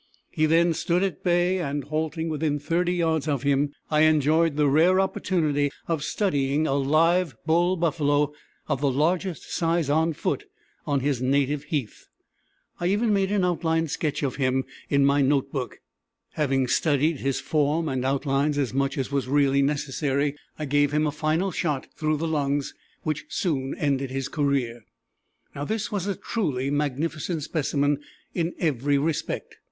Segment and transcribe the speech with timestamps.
[0.31, 4.67] He then stood at bay, and halting within 30 yards of him I enjoyed the
[4.67, 8.33] rare opportunity of studying a live bull buffalo
[8.67, 10.45] of the largest size on foot
[10.87, 12.07] on his native heath.
[12.79, 15.77] I even made an outline sketch of him in my note book.
[16.31, 21.05] Having studied his form and outlines as much as was really necessary, I gave him
[21.05, 22.73] a final shot through the lungs,
[23.03, 24.81] which soon ended his career.
[25.67, 27.99] This was a truly magnificent specimen
[28.33, 29.57] in every respect.